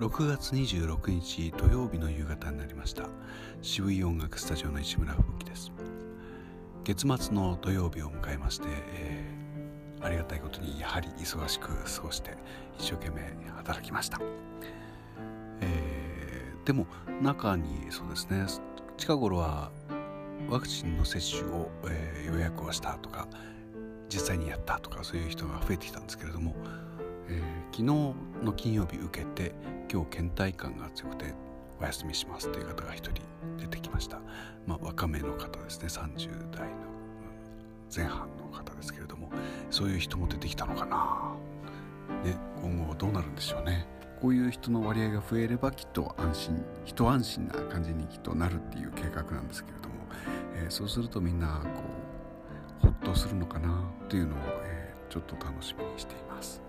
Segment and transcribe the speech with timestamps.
[0.00, 3.04] 6月26日土曜日の夕方になりました。
[3.62, 5.70] 渋い音楽スタジオの市村吹雪です。
[6.82, 12.36] 月末の土曜日を迎えまして、えー、ありがたいことにやはり忙しく過ごして
[12.76, 13.22] 一生懸命
[13.56, 14.20] 働きました、
[15.60, 16.86] えー、でも
[17.22, 18.46] 中にそうですね
[18.98, 19.70] 近頃は
[20.50, 23.28] ワクチンの接種を、えー、予約をしたとか
[24.10, 26.54] 実際にやったとかそういう人が増えてきたんですけれども、
[27.28, 29.54] えー、昨日の金曜日受けて
[29.90, 31.34] 今日倦怠感が強くて
[31.80, 33.22] お休みしますという方が一人
[33.58, 34.20] 出てきました、
[34.66, 35.88] まあ、若めの方ですね。
[35.88, 36.74] 30代の
[37.94, 39.24] 前半の方ですけれども。
[39.70, 41.34] そういう人も出てきたのかな、
[42.24, 43.86] ね、今後どうなるんでしょうね。
[44.20, 49.94] こういう人の割合が増えればきっと安心一安心な感じにきっとなるっていう計画なんですけれども、
[50.54, 51.80] えー、そうするとみんなこ
[52.84, 56.62] うほっとするのかなというのを、えー、ちょっと楽しみにしています。